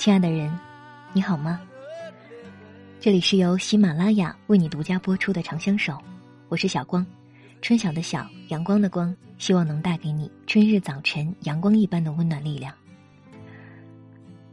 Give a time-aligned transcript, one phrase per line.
[0.00, 0.50] 亲爱的人，
[1.12, 1.60] 你好吗？
[2.98, 5.92] 这里是由喜马拉雅为你独家播出的《长相守》，
[6.48, 7.04] 我是小光，
[7.60, 12.74] 春晓的晓，阳光的光，希望能带给你春日早晨阳光一般的温暖力量。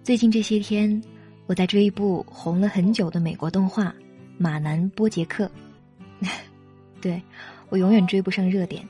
[0.03, 1.01] 最近这些天，
[1.45, 3.85] 我在追一部红了很久的美国动画
[4.37, 5.49] 《马南波杰克》，
[6.99, 7.21] 对
[7.69, 8.85] 我永远追不上热点。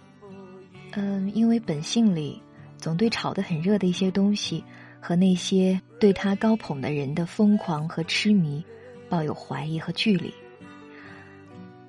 [0.93, 2.41] 嗯，因为本性里
[2.79, 4.63] 总对炒得很热的一些东西
[5.07, 8.61] 和那些对他高捧的人的疯狂和痴迷。
[9.09, 10.33] 抱有怀疑和距离。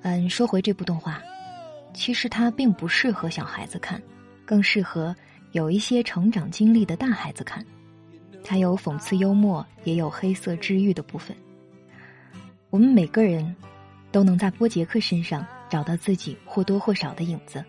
[0.03, 1.21] 嗯，说回这部动画，
[1.93, 4.01] 其实它并不适合小孩子看，
[4.45, 5.13] 更适合
[5.51, 7.65] 有一些成长经历的大孩子看。
[8.41, 11.35] 它有讽刺幽默，也有黑色治愈的部分。
[12.69, 13.53] 我们每个人
[14.13, 17.61] 都能在波杰克身上找到自己或多或少的影子，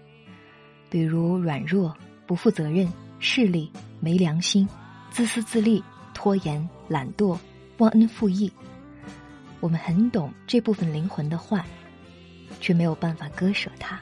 [0.88, 1.92] 比如软弱、
[2.24, 4.68] 不负责任、势利、没良心、
[5.10, 5.82] 自私自利、
[6.14, 7.36] 拖延、懒惰、
[7.78, 8.50] 忘恩负义。
[9.58, 11.62] 我们很懂这部分灵魂的坏，
[12.60, 14.00] 却没有办法割舍它。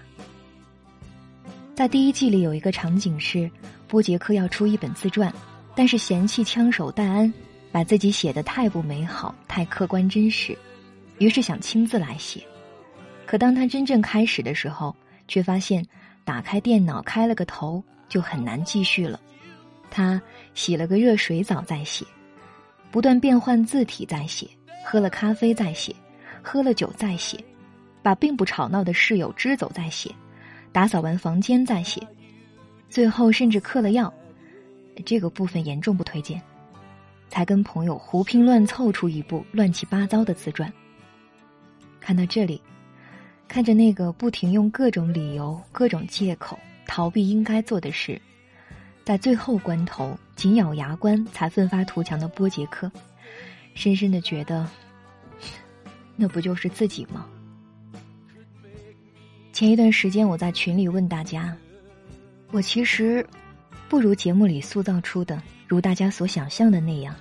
[1.74, 3.50] 在第一季里有一个场景是，
[3.86, 5.32] 波杰克要出一本自传，
[5.74, 7.32] 但是嫌弃枪手戴安
[7.72, 10.56] 把自己写的太不美好、太客观真实，
[11.18, 12.42] 于是想亲自来写。
[13.26, 14.94] 可当他真正开始的时候，
[15.26, 15.84] 却发现
[16.24, 19.20] 打开电脑开了个头就很难继续了。
[19.90, 20.20] 他
[20.54, 22.04] 洗了个热水澡再写，
[22.90, 24.48] 不断变换字体再写。
[24.84, 25.94] 喝了咖啡再写，
[26.40, 27.38] 喝了酒再写，
[28.02, 30.10] 把并不吵闹的室友支走再写，
[30.72, 32.00] 打扫完房间再写，
[32.88, 34.10] 最后甚至嗑了药，
[35.04, 36.40] 这个部分严重不推荐，
[37.28, 40.72] 才跟朋友胡拼乱凑出一部乱七八糟的自传。
[42.00, 42.58] 看到这里，
[43.46, 48.18] 看着那个不停用各种理由、各种借口逃避应该做的事，
[49.08, 52.92] 在最后关头紧咬牙关才奋发图强的波杰克。
[53.72, 54.68] 深深的觉得，
[56.14, 57.24] 那不就是自己吗？
[59.50, 61.56] 前一段时间我在群里问大家，
[62.50, 63.26] 我其实
[63.88, 67.16] 不如节目里塑造出的，如大家所想象的那样，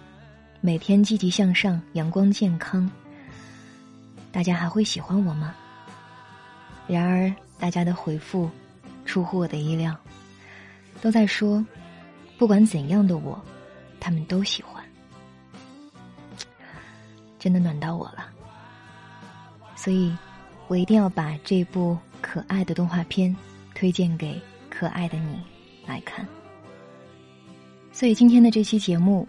[0.59, 2.91] 每天积极向上、阳光健康。
[4.29, 5.55] 大家还会喜欢我吗？
[6.85, 8.49] 然而大家的回复
[9.05, 9.97] 出乎我的意料，
[11.01, 11.65] 都在说，
[12.37, 13.39] 不管怎样的我，
[13.99, 14.83] 他们都喜欢。
[17.39, 18.27] 真的暖到我了，
[19.75, 20.13] 所以，
[20.67, 23.33] 我一定要把这部可爱的动画片
[23.75, 25.39] 推荐给可爱的你
[25.85, 26.27] 来看。
[27.93, 29.27] 所以今天的这期节目，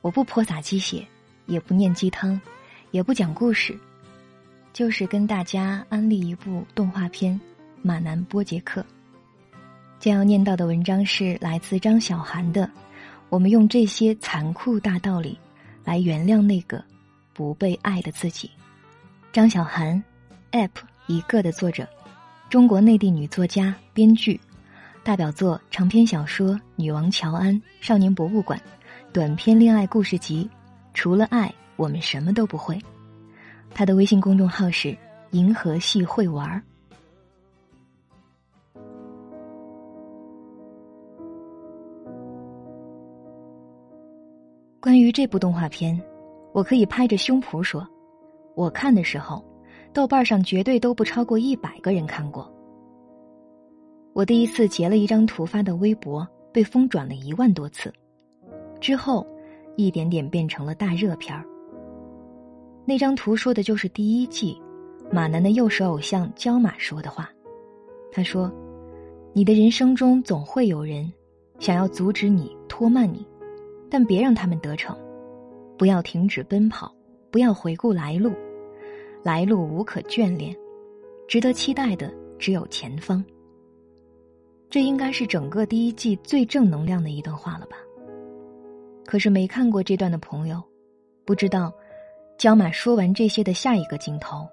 [0.00, 1.06] 我不泼洒鸡血，
[1.46, 2.40] 也不念鸡汤，
[2.92, 3.76] 也不讲故事，
[4.72, 7.34] 就是跟大家安利一部动画片
[7.82, 8.80] 《马南波杰克》。
[9.98, 12.66] 将要念到的文章是来自张小涵的，
[13.28, 15.38] 《我们用这些残酷大道理
[15.84, 16.78] 来原谅那个》。
[17.34, 18.50] 不被爱的自己，
[19.32, 20.02] 张小涵
[20.50, 20.70] ，app
[21.06, 21.88] 一个的作者，
[22.50, 24.40] 中国内地女作家、编剧，
[25.04, 28.58] 代表作长篇小说《女王乔安》《少年博物馆》，
[29.12, 30.50] 短篇恋爱故事集
[30.94, 32.74] 《除了爱，我们什么都不会》。
[33.72, 34.98] 他的微信公众号是
[35.30, 36.60] “银河系会玩儿
[44.80, 46.00] 关于这部动画片。
[46.52, 47.86] 我可以拍着胸脯说，
[48.54, 49.44] 我看的时候，
[49.92, 52.50] 豆瓣上绝对都不超过一百个人看过。
[54.14, 57.92] 我第一次截了一张图发的微博，被疯转了一万多次，
[58.80, 59.24] 之后，
[59.76, 61.44] 一点点变成了大热片儿。
[62.84, 64.60] 那张图说的就是第一季，
[65.12, 67.30] 马南的幼时偶像焦马说的话。
[68.10, 68.50] 他说
[69.34, 71.12] ：“你的人生中总会有人，
[71.60, 73.24] 想要阻止你、拖慢你，
[73.90, 74.96] 但别让他们得逞。”
[75.78, 76.92] 不要停止奔跑，
[77.30, 78.32] 不要回顾来路，
[79.22, 80.52] 来路无可眷恋，
[81.28, 83.24] 值得期待的只有前方。
[84.68, 87.76] 这应该是整个第一季最正能量的一段话了吧？
[89.06, 90.60] 可是没看过这段的朋友，
[91.24, 91.72] 不知道，
[92.36, 94.46] 焦马说完这些的下一个镜头，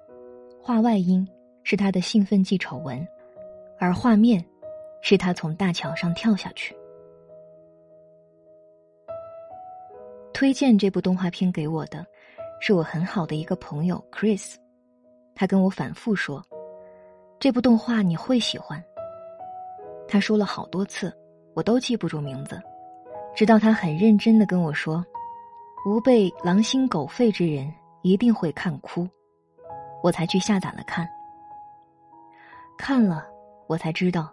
[0.61, 1.27] 画外音
[1.63, 3.05] 是他的兴奋剂丑闻，
[3.79, 4.45] 而画面，
[5.01, 6.75] 是他从大桥上跳下去。
[10.35, 12.05] 推荐这部动画片给我的，
[12.59, 14.55] 是我很好的一个朋友 Chris，
[15.33, 16.43] 他跟我反复说，
[17.39, 18.83] 这部动画你会喜欢。
[20.09, 21.09] 他说了好多次，
[21.53, 22.61] 我都记不住名字，
[23.33, 25.01] 直到他很认真的跟我说，
[25.87, 29.07] 吾辈狼心狗肺之人一定会看哭，
[30.03, 31.07] 我才去下载了看。
[32.77, 33.25] 看了，
[33.67, 34.29] 我才知道，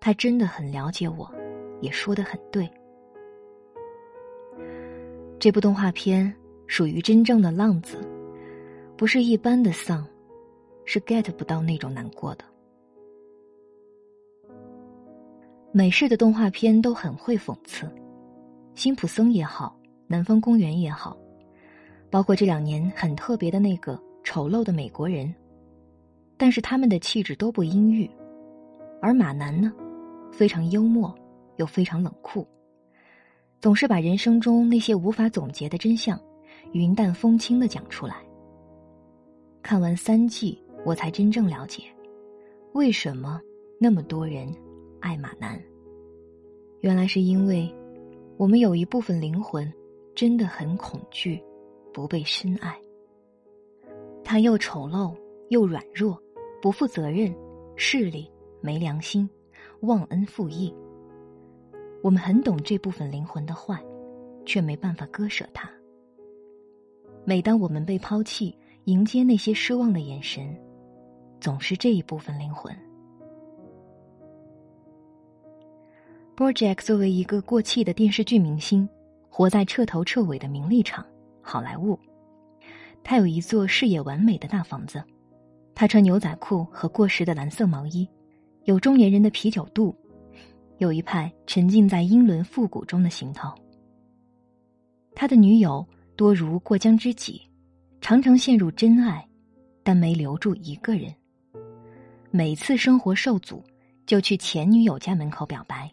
[0.00, 1.32] 他真的很了解我，
[1.80, 2.70] 也说的很对。
[5.40, 6.30] 这部动画片
[6.66, 7.96] 属于真正的浪子，
[8.94, 10.06] 不是一般的丧，
[10.84, 12.44] 是 get 不到那种难过的。
[15.72, 17.90] 美式的动画片都很会讽刺，
[18.74, 19.74] 辛普森也好，
[20.06, 21.16] 南方公园也好，
[22.10, 25.34] 包括这两年很特别的那个丑陋的美国人，
[26.36, 28.06] 但是他们的气质都不阴郁，
[29.00, 29.72] 而马南呢，
[30.30, 31.18] 非常幽默，
[31.56, 32.46] 又非常冷酷。
[33.60, 36.18] 总是把人生中那些无法总结的真相，
[36.72, 38.16] 云淡风轻的讲出来。
[39.62, 41.82] 看完三季，我才真正了解，
[42.72, 43.38] 为什么
[43.78, 44.50] 那么多人
[45.00, 45.62] 爱马南。
[46.80, 47.70] 原来是因为，
[48.38, 49.70] 我们有一部分灵魂，
[50.14, 51.38] 真的很恐惧，
[51.92, 52.74] 不被深爱。
[54.24, 55.14] 他又丑陋
[55.50, 56.18] 又软弱，
[56.62, 57.34] 不负责任，
[57.76, 58.26] 势利
[58.62, 59.28] 没良心，
[59.80, 60.74] 忘恩负义。
[62.02, 63.78] 我们很懂这部分灵魂的坏，
[64.46, 65.70] 却没办法割舍它。
[67.24, 70.56] 每当我们被抛弃，迎接那些失望的眼神，
[71.40, 72.74] 总是这一部分灵魂。
[76.36, 78.88] BoJack 作为一个过气的电视剧明星，
[79.28, 81.04] 活在彻头彻尾的名利场——
[81.42, 81.98] 好莱坞。
[83.04, 85.02] 他有一座视野完美的大房子，
[85.74, 88.08] 他穿牛仔裤和过时的蓝色毛衣，
[88.64, 89.94] 有中年人的啤酒肚。
[90.80, 93.52] 有一派沉浸在英伦复古中的行头。
[95.14, 95.86] 他的女友
[96.16, 97.38] 多如过江之鲫，
[98.00, 99.28] 常常陷入真爱，
[99.82, 101.14] 但没留住一个人。
[102.30, 103.62] 每次生活受阻，
[104.06, 105.92] 就去前女友家门口表白。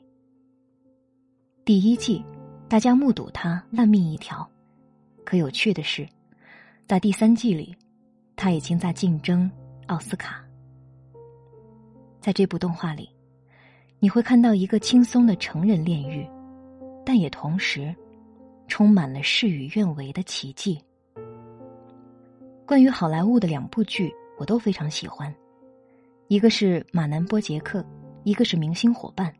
[1.65, 2.23] 第一季，
[2.69, 4.49] 大家目睹他烂命一条，
[5.25, 6.07] 可有趣的是，
[6.87, 7.75] 在第三季里，
[8.37, 9.51] 他已经在竞争
[9.87, 10.41] 奥斯卡。
[12.21, 13.16] 在这部动画里。
[13.99, 16.27] 你会看到一个轻松的成人炼狱，
[17.03, 17.93] 但也同时
[18.67, 20.79] 充满了事与愿违的奇迹。
[22.65, 25.33] 关于好莱坞的两部剧，我都非常喜欢，
[26.27, 27.81] 一个是《马南波杰克》，
[28.23, 29.31] 一个是《明星伙伴》，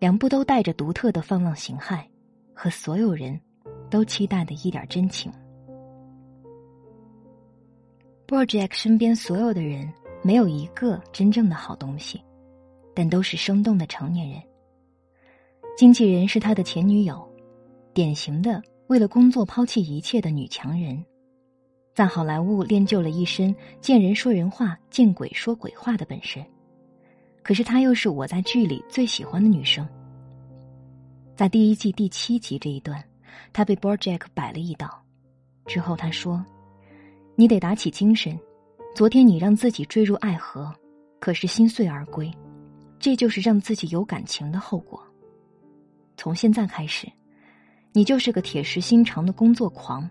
[0.00, 2.02] 两部都带着独特的放浪形骸
[2.52, 3.38] 和所有人
[3.88, 5.30] 都期待的一点真情。
[8.26, 9.92] BoJack 身边所有的人
[10.22, 12.20] 没有一个真正的好东西。
[12.94, 14.40] 但都是生动的成年人。
[15.76, 17.26] 经纪人是他的前女友，
[17.94, 21.02] 典型的为了工作抛弃一切的女强人，
[21.94, 26.44] 在好莱坞练就了一身见人说人话、见鬼说鬼话的本事。
[27.42, 29.88] 可是她又是我在剧里最喜欢的女生。
[31.34, 33.02] 在第一季第七集这一段，
[33.52, 35.02] 她被 b o r j a c k 摆了一道，
[35.64, 36.44] 之后他说
[37.34, 38.38] ：“你得打起精神，
[38.94, 40.70] 昨天你让自己坠入爱河，
[41.18, 42.30] 可是心碎而归。”
[43.02, 45.04] 这就是让自己有感情的后果。
[46.16, 47.10] 从现在开始，
[47.90, 50.08] 你就是个铁石心肠的工作狂，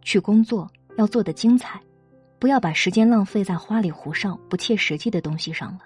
[0.00, 1.82] 去工作要做的精彩，
[2.38, 5.80] 不要把时间浪费在花里胡哨、不切实际的东西上了。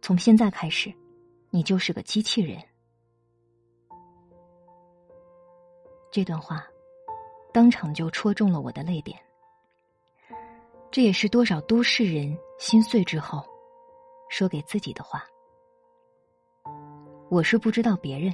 [0.00, 0.94] 从现在开始，
[1.50, 2.62] 你就是个机器人。
[6.12, 6.64] 这段话，
[7.52, 9.18] 当场就戳中了我的泪点。
[10.92, 13.44] 这也是多少都市人心碎之后，
[14.30, 15.24] 说给自己的话。
[17.28, 18.32] 我是不知道别人，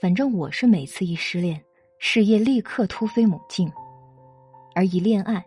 [0.00, 1.58] 反正我是每次一失恋，
[1.98, 3.72] 事业立刻突飞猛进，
[4.74, 5.44] 而一恋爱，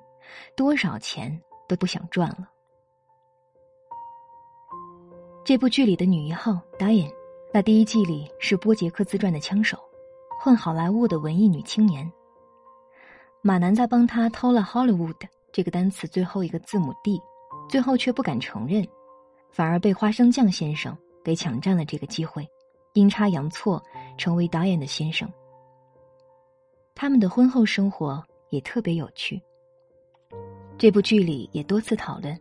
[0.56, 2.50] 多少钱都不想赚了。
[5.46, 7.14] 这部剧里的女一号 Diane，
[7.54, 9.78] 在第一季里是波杰克自传的枪手，
[10.42, 12.12] 混好莱坞的文艺女青年。
[13.44, 15.16] 马南在帮他偷了 Hollywood
[15.52, 17.22] 这个单词最后一个字母 D，
[17.70, 18.88] 最后却不敢承认，
[19.52, 20.98] 反而被花生酱先生。
[21.30, 22.50] 被抢占了这个机会，
[22.94, 23.80] 阴差阳错
[24.18, 25.32] 成为导演的先生。
[26.96, 29.40] 他们的婚后生活也特别有趣。
[30.76, 32.36] 这部剧里也多次讨论：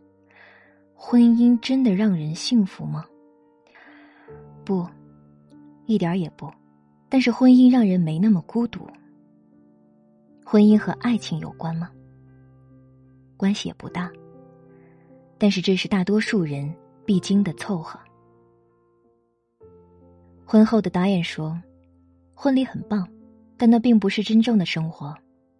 [0.95, 3.05] 婚姻真的让人幸福吗？
[4.65, 4.83] 不，
[5.85, 6.51] 一点也不。
[7.09, 8.87] 但是婚姻让人没那么孤独。
[10.43, 11.91] 婚姻和爱情有关吗？
[13.37, 14.11] 关系也不大。
[15.37, 17.99] 但是这是大多数人必经的凑合。
[20.51, 21.61] 婚后的导演说
[22.33, 23.07] ：“婚礼很棒，
[23.55, 25.15] 但那并不是真正的生活。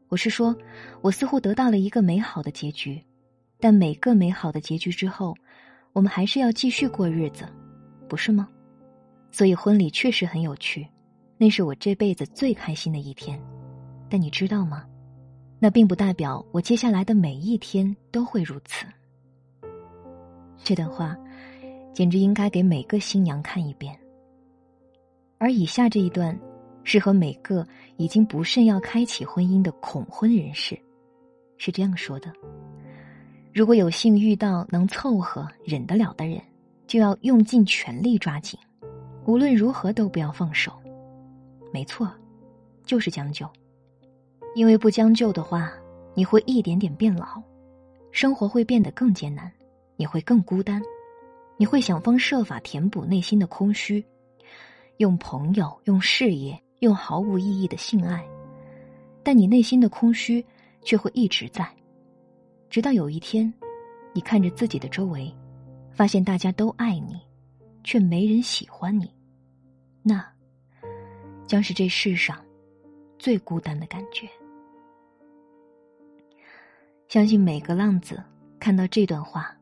[0.08, 0.56] 我是说，
[1.02, 3.00] 我似乎得到了一个美好的结局，
[3.60, 5.36] 但每个美好的结局之后，
[5.94, 7.48] 我们还是要继续过日子，
[8.08, 8.50] 不是吗？
[9.30, 10.88] 所以婚礼确实很有趣，
[11.38, 13.40] 那是我这辈子最开心的一天。
[14.10, 14.88] 但你知道吗？
[15.60, 18.88] 那并不代表我接下来的每一天都会如此。”
[20.64, 21.16] 这段话，
[21.94, 23.96] 简直应该给每个新娘看一遍。
[25.40, 26.38] 而以下这一段，
[26.84, 27.66] 适合每个
[27.96, 30.78] 已经不慎要开启婚姻的恐婚人士，
[31.58, 32.32] 是这样说的：
[33.54, 36.42] 如果有幸遇到能凑合忍得了的人，
[36.86, 38.60] 就要用尽全力抓紧，
[39.26, 40.74] 无论如何都不要放手。
[41.72, 42.12] 没错，
[42.84, 43.50] 就是将就，
[44.56, 45.72] 因为不将就的话，
[46.16, 47.42] 你会一点点变老，
[48.12, 49.50] 生活会变得更艰难，
[49.96, 50.82] 你会更孤单，
[51.58, 54.04] 你会想方设法填补内心的空虚，
[55.00, 56.58] 用朋友，用事业。
[56.80, 58.26] 用毫无意义的性爱，
[59.22, 60.42] 但你内心的空虚
[60.82, 61.70] 却会一直在，
[62.70, 63.54] 直到有一天，
[64.14, 65.30] 你看着自己的周围，
[65.92, 67.20] 发现大家都爱你，
[67.84, 69.14] 却没人喜欢你，
[70.02, 70.26] 那
[71.46, 72.42] 将是这世上
[73.18, 74.26] 最孤单的感觉。
[77.10, 78.24] 相信每个浪子
[78.58, 79.54] 看到这段话，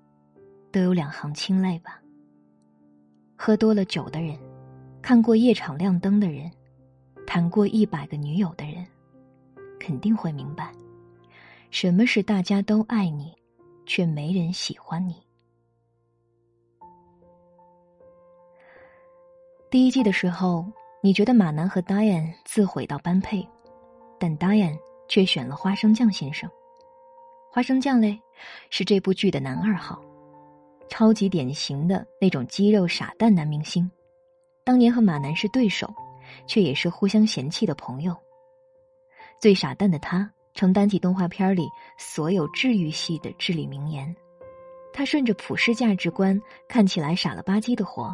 [0.72, 2.00] 都有两行清泪吧。
[3.36, 4.38] 喝多了酒的人，
[5.08, 6.52] 看过夜场亮灯的人。
[7.26, 8.86] 谈过一百个女友的人，
[9.80, 10.70] 肯定会明白，
[11.72, 13.34] 什么是大家都爱你，
[13.86, 15.16] 却没人喜欢你。
[19.72, 20.66] 第一季的时候，
[21.02, 23.48] 你觉得马南和 Diane 自毁到般配，
[24.20, 26.50] 但 Diane 却选了花生酱先生。
[27.50, 28.20] 花生酱嘞，
[28.70, 30.02] 是这部剧的男二号，
[30.90, 33.90] 超级典型的那种肌肉傻蛋男明星，
[34.68, 35.88] 当年和马南是对手。
[36.46, 38.16] 却也是互相嫌弃的朋友。
[39.40, 44.14] 最傻蛋的他，承担起动画片里所有治愈系的至理名言。
[44.92, 48.14] 他顺着普世价值观看起来傻了吧唧的活，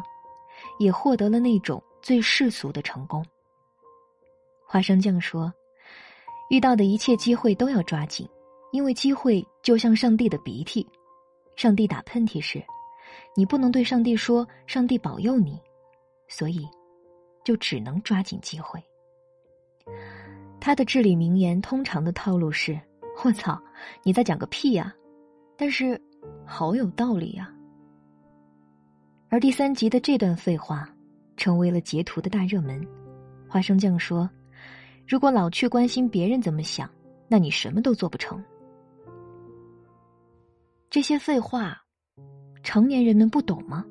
[0.78, 3.24] 也获得了那种最世俗的成功。
[4.64, 5.52] 花生酱说
[6.50, 8.28] ：“遇到的一切机会都要抓紧，
[8.70, 10.88] 因为机会就像上帝的鼻涕。
[11.56, 12.62] 上帝打喷嚏时，
[13.34, 15.60] 你不能对上帝说‘上帝保佑你’，
[16.34, 16.66] 所以。”
[17.44, 18.82] 就只能抓紧机会。
[20.58, 22.80] 他的至理名言通常的套路是
[23.22, 23.62] ：“我操，
[24.02, 24.90] 你在讲个屁呀！”
[25.54, 26.00] 但是，
[26.46, 27.54] 好有道理呀。
[29.28, 30.88] 而第三集的这段废话，
[31.36, 32.82] 成为了截图的大热门。
[33.46, 34.26] 花生酱说
[35.06, 36.88] ：“如果老去关心别人怎么想，
[37.28, 38.42] 那你什么都做不成。”
[40.88, 41.76] 这些废话，
[42.62, 43.84] 成年人们不懂吗？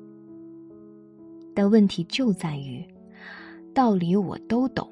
[1.54, 2.84] 但问题就在于。
[3.72, 4.88] 道理我都懂，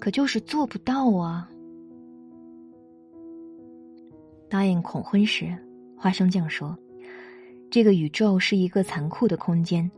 [0.00, 1.48] 可就是做不到啊。
[4.48, 5.56] 答应恐婚时，
[5.96, 6.76] 花生酱说
[7.70, 9.88] ：“这个宇宙是一个残酷的空间，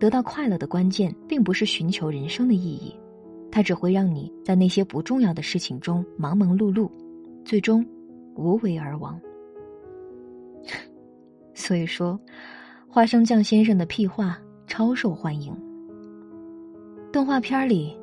[0.00, 2.92] 得到快乐的关键并不是寻求人生的意义，
[3.50, 6.90] 它只会让你在那些不重要的事情中忙忙碌碌，
[7.44, 7.86] 最终
[8.34, 9.20] 无为而亡。
[11.54, 12.18] ”所以说，
[12.88, 15.52] 花生酱先生的屁话超受欢迎。
[17.10, 17.98] 动画片里，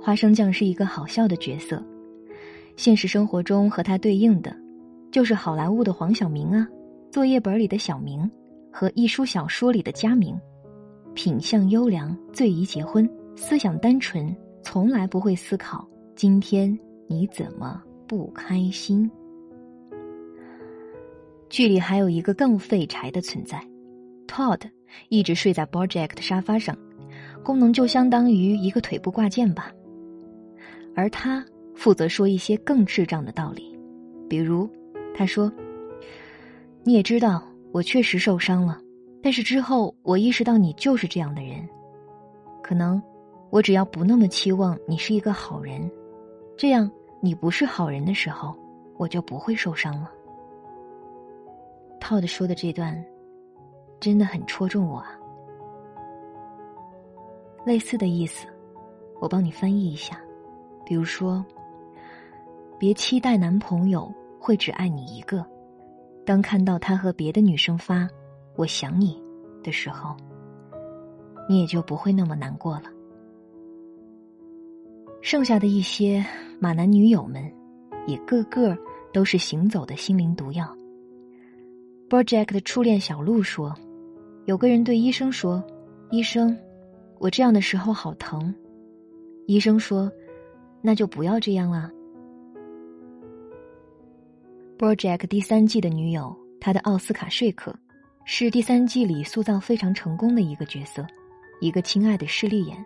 [0.00, 1.82] 花生酱是一个好笑的角色。
[2.76, 4.54] 现实生活中和他对应的，
[5.10, 6.68] 就是好莱坞的黄晓明啊，
[7.10, 8.30] 作业本里的小明，
[8.70, 10.38] 和一书小说里的佳明。
[11.14, 19.10] 品相优良，最宜结婚，思想单纯，从来不会思考今天你怎么不开心。
[21.50, 23.62] 剧里还有一个更废柴的存在
[24.26, 24.62] ，Todd，
[25.08, 26.76] 一直睡在 BoJack 的沙发上。
[27.44, 29.72] 功能就相当于一个腿部挂件吧，
[30.94, 31.44] 而他
[31.74, 33.76] 负责说一些更智障的道理，
[34.28, 34.70] 比如，
[35.12, 35.52] 他说
[36.84, 38.80] ：“你也知道我确实受伤了，
[39.20, 41.68] 但是之后我意识到你就是这样的人，
[42.62, 43.02] 可能
[43.50, 45.90] 我只要不那么期望你是一个好人，
[46.56, 46.88] 这样
[47.20, 48.56] 你不是好人的时候，
[48.98, 50.08] 我就不会受伤了。”
[52.00, 53.04] Todd 说的这段，
[54.02, 55.16] 真的很戳中我啊。
[57.64, 58.48] 类似的意思，
[59.20, 60.20] 我帮你翻译一下。
[60.84, 61.44] 比如说，
[62.80, 65.46] 别期待男朋友会只爱你一个。
[66.26, 68.08] 当看到他和别的女生发
[68.58, 69.22] “我想你”
[69.62, 70.16] 的时候，
[71.48, 72.84] 你也就不会那么难过了。
[75.20, 76.24] 剩下的一些
[76.58, 77.48] 马男女友们，
[78.08, 78.76] 也个个
[79.12, 80.66] 都是行走的心灵毒药。
[82.08, 83.72] Project 的初恋小鹿说
[84.44, 85.62] ：“有个人对医生说，
[86.10, 86.56] 医生。”
[87.18, 88.52] 我这样的时候好疼，
[89.46, 90.10] 医生说，
[90.80, 91.88] 那就不要这样了。
[94.76, 97.72] Project 第三季的女友，他的奥斯卡说客，
[98.24, 101.06] 是第三季里塑造非常成功的一个角色，
[101.60, 102.76] 一个亲爱的势利眼。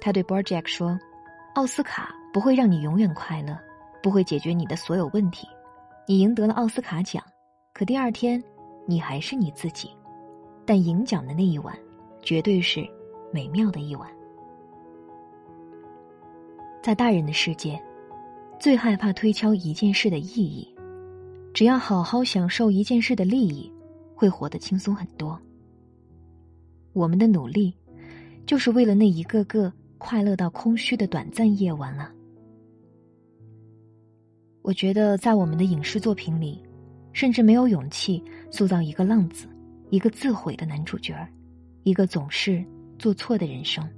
[0.00, 0.98] 他对 Project 说
[1.54, 3.56] ：“奥斯卡不会让你永远快乐，
[4.02, 5.46] 不会解决你的所有问题。
[6.08, 7.22] 你赢得了奥斯卡奖，
[7.72, 8.42] 可第二天，
[8.86, 9.88] 你还是你自己。
[10.66, 11.74] 但赢奖的那一晚，
[12.22, 12.86] 绝对是。”
[13.32, 14.08] 美妙的一晚。
[16.82, 17.78] 在大人的世界，
[18.58, 20.66] 最害怕推敲一件事的意义。
[21.52, 23.70] 只要好好享受一件事的利益，
[24.14, 25.38] 会活得轻松很多。
[26.92, 27.74] 我们的努力，
[28.46, 32.10] 就是为了那一个个快乐到空虚的短暂夜晚啊！
[34.62, 36.62] 我觉得，在我们的影视作品里，
[37.12, 39.46] 甚至没有勇气塑造一个浪子，
[39.90, 41.16] 一个自毁的男主角
[41.84, 42.64] 一个总是
[42.98, 43.88] 做错的人生。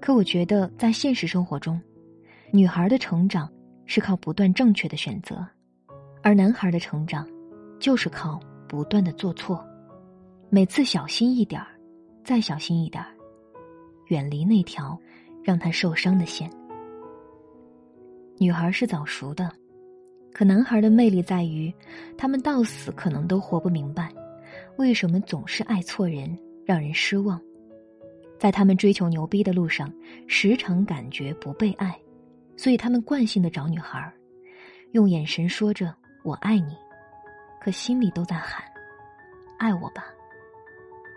[0.00, 1.80] 可我觉得，在现实生活中，
[2.50, 3.50] 女孩的成长
[3.86, 5.46] 是靠不断正确的选择。
[6.22, 7.28] 而男孩的成长，
[7.78, 9.62] 就是靠不断的做错，
[10.50, 11.68] 每次小心一点儿，
[12.22, 13.10] 再小心一点儿，
[14.08, 14.98] 远离那条
[15.42, 16.50] 让他受伤的线。
[18.38, 19.50] 女孩是早熟的，
[20.32, 21.72] 可男孩的魅力在于，
[22.16, 24.10] 他们到死可能都活不明白，
[24.76, 27.40] 为什么总是爱错人，让人失望。
[28.38, 29.92] 在他们追求牛逼的路上，
[30.26, 31.96] 时常感觉不被爱，
[32.56, 34.12] 所以他们惯性的找女孩，
[34.92, 35.94] 用眼神说着。
[36.24, 36.74] 我爱你，
[37.60, 38.64] 可心里都在喊
[39.60, 40.06] ：“爱我吧，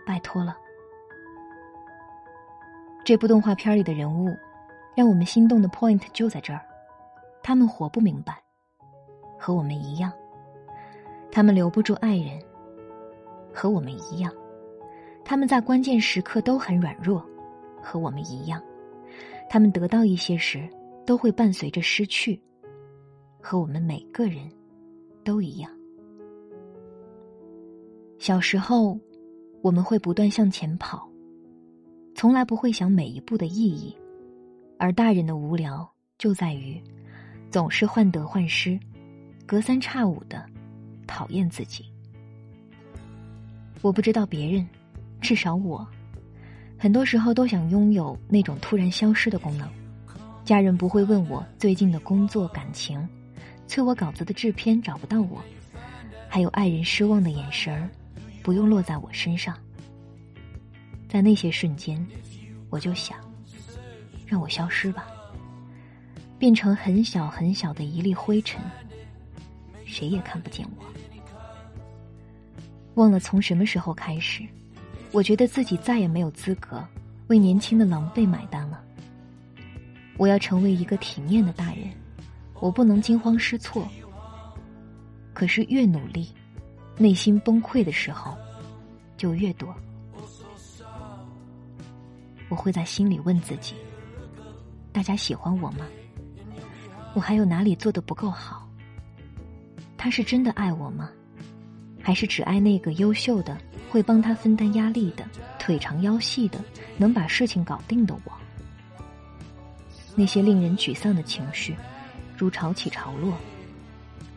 [0.06, 0.58] 拜托了。”
[3.06, 4.36] 这部动画片里的人物，
[4.98, 6.60] 让我们心动的 point 就在这儿。
[7.42, 8.38] 他们活不明白，
[9.40, 10.12] 和我们一样；
[11.32, 12.38] 他们留不住爱人，
[13.58, 14.32] 和我们一样；
[15.26, 17.26] 他们在关键时刻都很软弱，
[17.82, 18.62] 和我们一样；
[19.50, 20.70] 他们得到一些时，
[21.08, 22.40] 都会伴随着失去，
[23.42, 24.48] 和我们每个人。
[25.24, 25.70] 都一样。
[28.18, 28.98] 小时候，
[29.62, 31.06] 我们会不断向前跑，
[32.16, 33.94] 从来不会想每一步的意义；
[34.78, 35.86] 而大人的无聊
[36.18, 36.82] 就在于，
[37.52, 38.80] 总是患得患失，
[39.46, 40.46] 隔三差五的
[41.06, 41.84] 讨厌自己。
[43.82, 44.68] 我不知道别人，
[45.22, 45.88] 至少我，
[46.78, 49.70] 很多时候都想拥有那种突然消失的功能，
[50.44, 53.08] 家人不会问我最近的工作感情。
[53.68, 55.42] 催我稿子的制片找不到我，
[56.30, 57.90] 还有爱人失望的眼神儿，
[58.42, 59.54] 不用落在我身上。
[61.10, 62.06] 在那些瞬间，
[62.70, 63.18] 我就想，
[64.26, 65.06] 让我消失吧，
[66.40, 68.62] 变成很小很小的一粒灰尘，
[69.84, 70.87] 谁也看不见我。
[72.98, 74.44] 忘了从什么时候开始，
[75.12, 76.84] 我觉得自己再也没有资格
[77.28, 78.84] 为年轻的狼狈买单了。
[80.18, 81.90] 我要成为一个体面的大人。
[82.60, 83.88] 我不能惊慌失措，
[85.32, 86.34] 可是越努力，
[86.98, 88.36] 内心崩溃的时候
[89.16, 89.72] 就越多。
[92.50, 93.76] 我会在心里问自己：
[94.92, 95.86] 大家喜欢我吗？
[97.14, 98.68] 我还有哪里做的不够好？
[99.96, 101.12] 他是真的爱我吗？
[102.08, 103.58] 还是只爱那个优秀的、
[103.90, 105.26] 会帮他分担压力的、
[105.60, 106.58] 腿长腰细的、
[106.96, 108.32] 能把事情搞定的我？
[110.16, 111.76] 那些令人沮丧的情绪。
[112.38, 113.34] 如潮起潮落，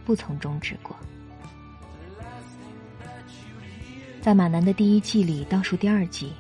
[0.05, 0.97] 不曾终止过。
[4.21, 6.33] 在马南的第一季里，倒数第二集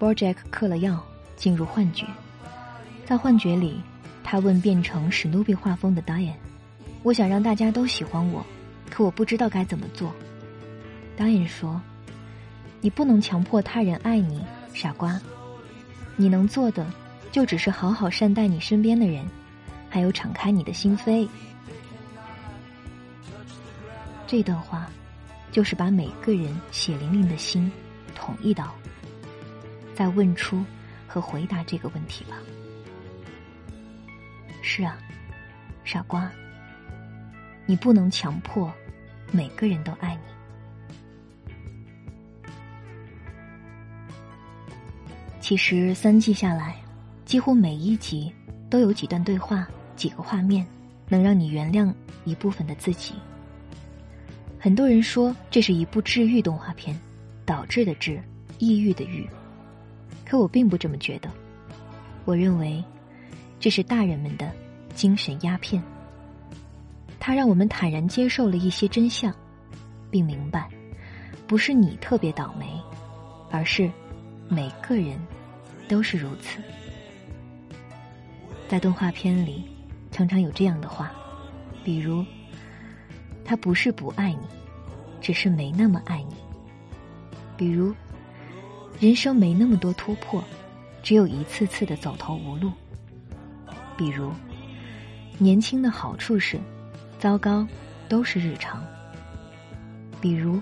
[0.00, 1.04] ，Bojack 嗑了药，
[1.36, 2.06] 进入幻觉。
[3.04, 3.82] 在幻觉里，
[4.24, 6.32] 他问变成史努比画风的 Diane：“
[7.02, 8.42] 我想让大家都喜欢我，
[8.88, 10.10] 可我不知道该怎么做。
[11.22, 11.80] 答应说
[12.82, 15.20] ：“你不能强迫他人爱你，傻瓜。
[16.16, 16.84] 你能做的，
[17.30, 19.24] 就只是好好善待你身边的人。”
[19.88, 21.28] 还有敞开你的心扉，
[24.26, 24.90] 这段话
[25.52, 27.70] 就是把每个人血淋淋的心
[28.16, 28.74] 捅一刀，
[29.94, 30.64] 再问出
[31.06, 32.36] 和回答这个问题吧。
[34.60, 34.98] 是啊，
[35.84, 36.28] 傻瓜，
[37.64, 38.72] 你不能强迫
[39.30, 40.41] 每个人都爱你。
[45.52, 46.76] 其实三季下来，
[47.26, 48.32] 几乎每一集
[48.70, 49.68] 都有几段对话。
[49.96, 50.66] 几个画面
[51.10, 51.92] 能让你原谅
[52.24, 53.12] 一部分的自己。
[54.58, 56.98] 很多人说这是一部治愈动画片，
[57.44, 58.18] 导致的治，
[58.56, 59.28] 抑郁的郁。
[60.24, 61.30] 可我并不这么觉得。
[62.24, 62.82] 我认为
[63.60, 64.50] 这是大人们的
[64.94, 65.82] 精神鸦片。
[67.20, 69.30] 它让我们坦然接受了一些真相，
[70.10, 70.66] 并明白，
[71.46, 72.80] 不是你特别倒霉，
[73.50, 73.90] 而是
[74.48, 75.20] 每个人
[75.92, 76.58] 都是如此。
[78.66, 79.68] 在动画片里。
[80.14, 81.10] 常常有这样的话，
[81.82, 82.22] 比如，
[83.46, 84.46] 他不是不爱你，
[85.22, 86.34] 只是没那么爱你。
[87.56, 87.94] 比如，
[89.00, 90.44] 人生没那么多突破，
[91.02, 92.70] 只有一次次的走投无路。
[93.96, 94.30] 比如，
[95.38, 96.60] 年轻的好处是，
[97.18, 97.66] 糟糕
[98.06, 98.84] 都是日常。
[100.20, 100.60] 比如，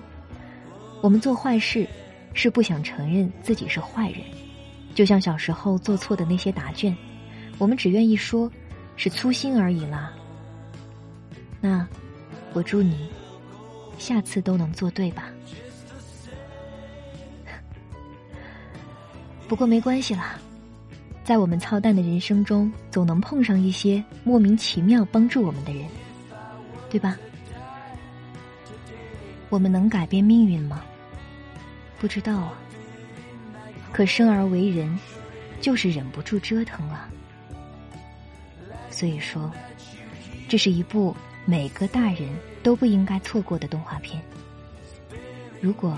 [1.01, 1.85] 我们做坏事
[2.33, 4.21] 是不想承认自己是坏人，
[4.93, 6.95] 就像小时候做错的那些答卷。
[7.57, 8.49] 我们只愿意说，
[8.95, 10.11] 是粗心而已啦。
[11.59, 11.85] 那，
[12.53, 13.09] 我祝你，
[13.97, 15.29] 下次都能做对吧？
[19.47, 20.39] 不过没关系啦，
[21.23, 25.87] 在我们操蛋的人生中，总能碰上一些莫名其妙帮助我们的人，
[26.89, 27.15] 对吧？
[29.49, 30.81] 我们能改变命运吗？
[31.99, 32.57] 不知道啊。
[33.91, 34.97] 可生而为人，
[35.59, 37.09] 就是忍不住折腾啊。
[38.89, 39.51] 所以说，
[40.47, 42.29] 这是一部每个大人
[42.61, 44.21] 都不应该错过的动画片。
[45.59, 45.97] 如果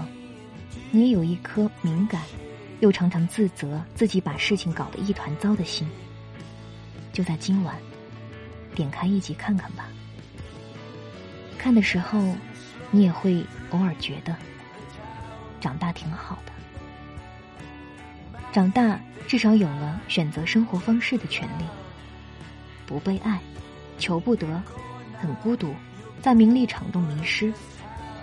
[0.92, 2.22] 你也有一颗敏感
[2.80, 5.88] 又常常自责自己把事情搞得一团糟的心，
[7.12, 7.76] 就在今晚
[8.76, 9.88] 点开一集看看吧。
[11.58, 12.36] 看的时候，
[12.92, 14.36] 你也会偶尔觉得
[15.60, 16.53] 长大挺好的。
[18.54, 21.66] 长大至少有了选择生活方式的权利。
[22.86, 23.40] 不被爱，
[23.98, 24.62] 求不得，
[25.20, 25.74] 很孤独，
[26.22, 27.52] 在名利场中迷失，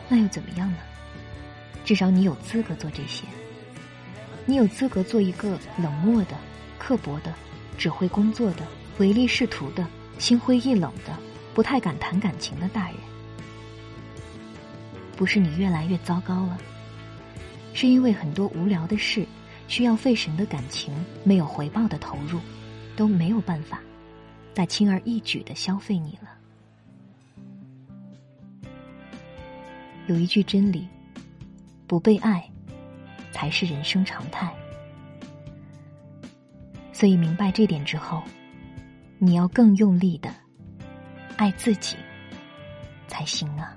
[0.08, 0.76] 那又怎么样呢？
[1.84, 3.24] 至少你有资格做这些。
[4.46, 6.36] 你有资格做一个冷漠的、
[6.78, 7.34] 刻薄的、
[7.76, 8.64] 只会工作的、
[8.98, 9.84] 唯利是图的、
[10.16, 11.12] 心灰意冷的、
[11.54, 12.94] 不太敢谈感情的大人。
[15.16, 16.56] 不是你越来越糟糕了，
[17.74, 19.26] 是因为很多无聊的事，
[19.70, 22.40] 需要费神的感情，没有回报的投入，
[22.96, 23.80] 都没有办法。
[24.52, 26.28] 再轻而易举的消费你了。
[30.08, 30.88] 有一句真理：
[31.86, 32.44] 不被爱，
[33.30, 34.52] 才是人生常态。
[36.92, 38.24] 所以明白这点之后，
[39.18, 40.34] 你要更用力的
[41.36, 41.96] 爱自己
[43.06, 43.76] 才行啊。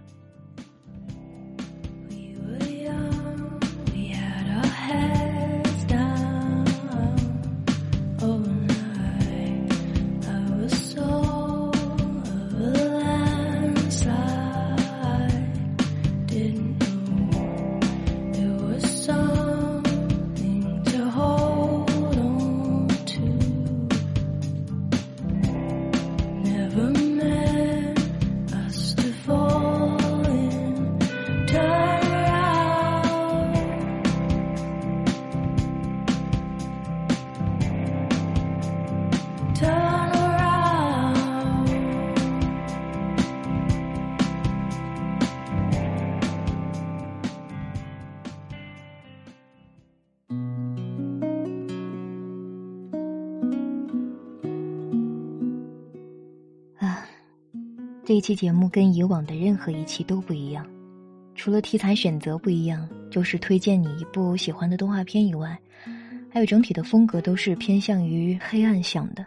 [58.14, 60.64] 这期节目跟以往的任何一期都不一样，
[61.34, 65.60] 除了题材选择不一样，就是推荐你一部喜欢的动画片以外，
[66.30, 69.26] 还有整体的风格都是偏向于黑暗向的，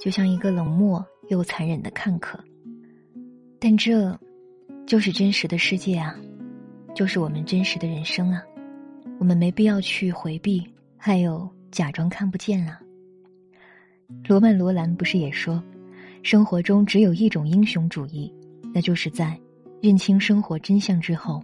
[0.00, 2.36] 就像一个冷漠又残忍的看客。
[3.60, 4.18] 但这，
[4.88, 6.12] 就是真实的世界啊，
[6.96, 8.42] 就是我们真实的人生啊，
[9.20, 12.80] 我们没必要去回避，还有假装看不见啊。
[14.28, 15.62] 罗曼·罗兰不是也说？
[16.26, 18.34] 生活中只有一种英雄主义，
[18.74, 19.38] 那就是在
[19.80, 21.40] 认清生活真相之后，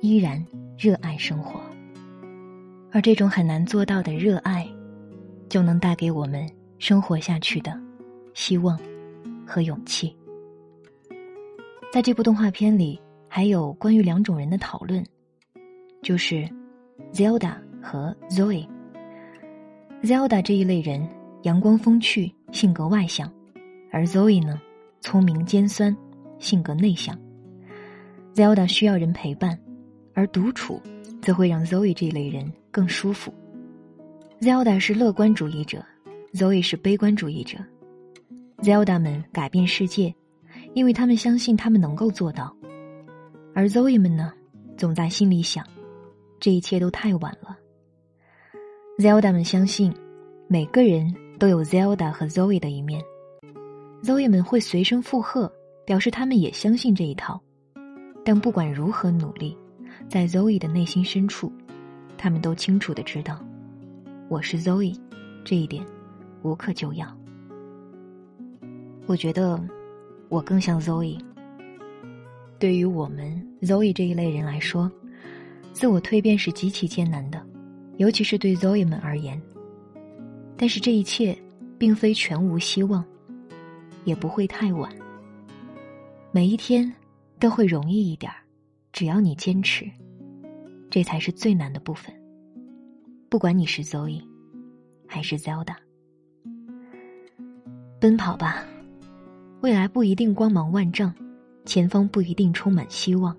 [0.00, 0.42] 依然
[0.78, 1.60] 热爱生活。
[2.90, 4.66] 而这种很难做到的热爱，
[5.50, 7.78] 就能带给我们生活下去的
[8.32, 8.80] 希望
[9.46, 10.16] 和勇气。
[11.92, 15.04] 在这部动画片里，还有关于两种人的讨论，
[16.00, 16.48] 就是
[17.12, 18.66] Zelda 和 Zoe。
[20.02, 21.06] Zelda 这一类人
[21.42, 23.30] 阳光风趣，性格外向。
[23.92, 24.58] 而 Zoe 呢，
[25.02, 25.94] 聪明尖酸，
[26.38, 27.16] 性格内向。
[28.34, 29.56] Zelda 需要人陪伴，
[30.14, 30.80] 而独处
[31.20, 33.32] 则会让 Zoe 这类人更舒服。
[34.40, 35.84] Zelda 是乐观主义者
[36.32, 37.58] ，Zoe 是悲观主义者。
[38.62, 40.14] Zelda 们改变世界，
[40.72, 42.46] 因为他们相信他们能够做到；
[43.54, 44.32] 而 Zoe 们呢，
[44.78, 45.62] 总在心里想，
[46.40, 47.58] 这一切都太晚了。
[48.98, 49.92] Zelda 们相信，
[50.48, 53.02] 每个人都有 Zelda 和 Zoe 的一面。
[54.02, 55.50] Zoe 们会随声附和，
[55.86, 57.40] 表示他们也相信这一套。
[58.24, 59.56] 但不管如何努力，
[60.08, 61.52] 在 Zoe 的内心深处，
[62.18, 63.38] 他们都清楚的知道，
[64.28, 64.98] 我是 Zoe，
[65.44, 65.86] 这一点
[66.42, 67.06] 无可救药。
[69.06, 69.60] 我觉得
[70.28, 71.20] 我更像 Zoe。
[72.58, 74.90] 对于我们 Zoe 这一类人来说，
[75.72, 77.40] 自我蜕变是极其艰难的，
[77.98, 79.40] 尤其是对 Zoe 们而言。
[80.56, 81.36] 但是这一切
[81.78, 83.04] 并非全无希望。
[84.04, 84.90] 也不会太晚。
[86.30, 86.90] 每一天
[87.38, 88.38] 都会容易一点儿，
[88.92, 89.88] 只要你坚持，
[90.90, 92.14] 这才是最难的部分。
[93.28, 94.22] 不管你是 Zoe，
[95.06, 95.74] 还是 Zelda。
[98.00, 98.64] 奔跑吧，
[99.60, 101.14] 未来不一定光芒万丈，
[101.64, 103.36] 前方不一定充满希望。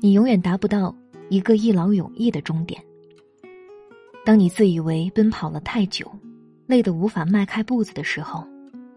[0.00, 0.94] 你永远达不到
[1.30, 2.80] 一个一劳永逸的终点。
[4.24, 6.10] 当你自以为奔跑了太久，
[6.66, 8.46] 累得无法迈开步子的时候，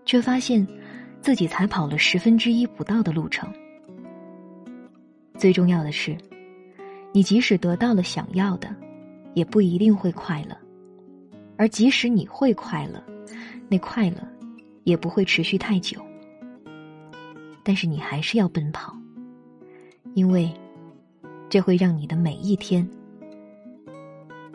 [0.06, 0.68] 却发现
[1.22, 3.52] 自己才跑了十分之一不到的路程。
[5.38, 6.18] 最重要的是，
[7.14, 8.76] 你即使得到了想要的，
[9.34, 10.56] 也不一定会快乐；
[11.58, 13.04] 而即使你会快乐，
[13.70, 14.18] 那快乐
[14.84, 16.00] 也不会持续太久。
[17.64, 18.96] 但是你还是要奔跑，
[20.14, 20.52] 因为
[21.50, 22.88] 这会让你的每一天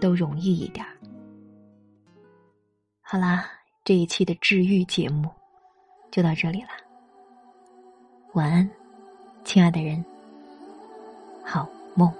[0.00, 0.92] 都容易一点儿。
[3.00, 3.44] 好啦，
[3.86, 5.30] 这一期的治愈节目
[6.10, 6.70] 就到这里了，
[8.32, 8.68] 晚安，
[9.44, 10.04] 亲爱的人。
[11.44, 12.12] 好梦。